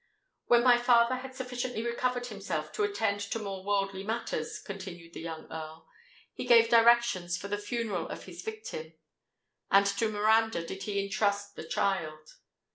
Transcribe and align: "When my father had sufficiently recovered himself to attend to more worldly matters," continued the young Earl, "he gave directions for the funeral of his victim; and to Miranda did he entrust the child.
"When 0.47 0.63
my 0.63 0.79
father 0.79 1.17
had 1.17 1.35
sufficiently 1.35 1.83
recovered 1.85 2.25
himself 2.25 2.73
to 2.73 2.83
attend 2.83 3.19
to 3.21 3.37
more 3.37 3.63
worldly 3.63 4.03
matters," 4.03 4.57
continued 4.57 5.13
the 5.13 5.21
young 5.21 5.45
Earl, 5.51 5.87
"he 6.33 6.43
gave 6.47 6.69
directions 6.71 7.37
for 7.37 7.47
the 7.47 7.59
funeral 7.59 8.09
of 8.09 8.23
his 8.23 8.41
victim; 8.41 8.95
and 9.69 9.85
to 9.85 10.09
Miranda 10.09 10.65
did 10.65 10.81
he 10.81 10.99
entrust 11.03 11.55
the 11.55 11.67
child. 11.67 12.37